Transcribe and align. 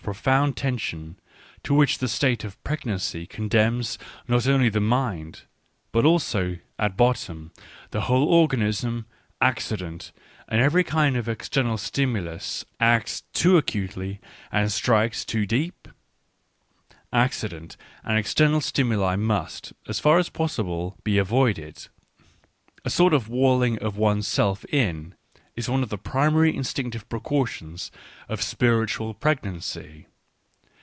profound 0.03 0.57
tension 0.57 1.15
to 1.63 1.75
which 1.75 1.99
the 1.99 2.07
state 2.07 2.43
of 2.43 2.61
pregnancy 2.63 3.27
condemns 3.27 3.99
not 4.27 4.47
only 4.47 4.67
the 4.67 4.79
mind, 4.81 5.43
but 5.91 6.03
also, 6.03 6.57
at 6.79 6.97
bottom, 6.97 7.51
the 7.91 8.01
whole 8.01 8.25
organism, 8.27 9.05
accident 9.41 10.11
and 10.49 10.59
every 10.59 10.83
kind 10.83 11.15
of 11.15 11.29
external 11.29 11.77
stimulus 11.77 12.65
acts 12.79 13.21
too 13.31 13.57
acutely 13.57 14.19
and 14.51 14.71
strikes 14.71 15.23
too 15.23 15.45
deep? 15.45 15.87
Ac 17.13 17.29
cident 17.47 17.77
and 18.03 18.17
external 18.17 18.59
stimuli 18.59 19.15
must, 19.15 19.71
as 19.87 19.99
far 19.99 20.17
as 20.17 20.29
possible, 20.29 20.97
be 21.03 21.19
avoided: 21.19 21.87
a 22.83 22.89
sort 22.89 23.13
of 23.13 23.29
walling 23.29 23.77
of 23.77 23.97
one's 23.97 24.27
self 24.27 24.65
in 24.65 25.13
is 25.53 25.67
one 25.69 25.83
of 25.83 25.89
the 25.89 25.97
primary 25.97 26.55
instinctive 26.55 27.07
precautions 27.09 27.91
of 28.29 28.41
spiritual 28.41 29.13
pregnancy. 29.13 30.07